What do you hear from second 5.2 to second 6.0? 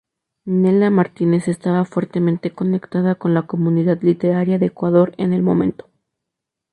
el momento.